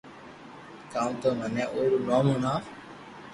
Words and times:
ڪاو 0.91 1.11
تو 1.21 1.29
منو 1.39 1.63
او 1.73 1.79
رو 1.91 1.97
نوم 2.07 2.25
ھڻَاوُ 2.31 2.59